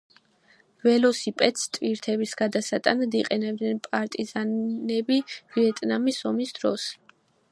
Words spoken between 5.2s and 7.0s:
ვიეტნამის ომის დროს.